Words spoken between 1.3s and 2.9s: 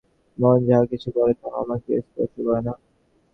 তাহা আমাকে স্পর্শ করে না।